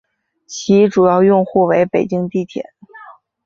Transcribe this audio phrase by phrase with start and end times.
[0.47, 2.73] 其主要用户为北京地铁。